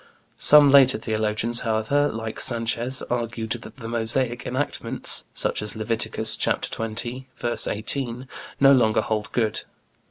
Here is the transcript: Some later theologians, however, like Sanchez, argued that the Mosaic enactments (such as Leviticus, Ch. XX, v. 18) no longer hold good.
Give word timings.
Some 0.39 0.69
later 0.69 0.97
theologians, 0.97 1.59
however, 1.59 2.07
like 2.09 2.39
Sanchez, 2.39 3.03
argued 3.11 3.51
that 3.51 3.77
the 3.77 3.87
Mosaic 3.87 4.47
enactments 4.47 5.25
(such 5.35 5.61
as 5.61 5.75
Leviticus, 5.75 6.35
Ch. 6.37 6.47
XX, 6.47 7.25
v. 7.35 7.69
18) 7.71 8.27
no 8.59 8.71
longer 8.73 9.01
hold 9.01 9.31
good. 9.31 9.61